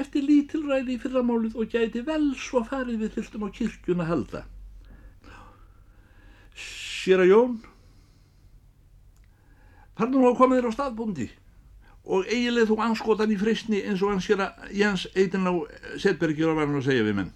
eftir 0.00 0.24
lítilræði 0.24 0.94
í 0.94 1.00
fyrramálið 1.02 1.56
og 1.60 1.72
gæti 1.72 2.00
vel 2.06 2.30
svo 2.40 2.62
farið 2.64 3.02
við 3.02 3.16
þyltum 3.16 3.44
á 3.44 3.48
kirkjuna 3.58 4.06
halda. 4.08 4.42
Sér 6.56 7.24
að 7.24 7.32
Jón, 7.32 7.58
farnum 10.00 10.24
á 10.24 10.32
þér 10.32 10.70
á 10.72 10.76
staðbúndi 10.78 11.28
og 12.06 12.24
eiginlega 12.24 12.70
þú 12.70 12.78
anskotan 12.86 13.34
í 13.34 13.40
fristni 13.40 13.82
eins 13.82 14.00
og 14.00 14.14
hann 14.14 14.24
sér 14.24 14.46
að 14.46 14.70
Jens 14.80 15.04
eitin 15.12 15.44
á 15.44 15.52
Setbergi 16.00 16.46
og 16.46 16.56
var 16.56 16.70
hann 16.70 16.80
að 16.80 16.88
segja 16.88 17.04
við 17.04 17.20
menn. 17.20 17.34